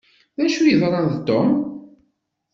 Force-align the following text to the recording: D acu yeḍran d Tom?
D 0.37 0.39
acu 0.45 0.61
yeḍran 0.65 1.07
d 1.13 1.17
Tom? 1.27 1.49